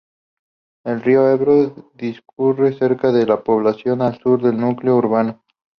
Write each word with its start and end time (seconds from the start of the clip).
El 0.83 1.03
río 1.03 1.29
Ebro 1.29 1.91
discurre 1.93 2.73
cerca 2.73 3.11
de 3.11 3.27
la 3.27 3.43
población, 3.43 4.01
al 4.01 4.17
sur 4.17 4.41
del 4.41 4.57
núcleo 4.57 4.95
urbano. 4.95 5.43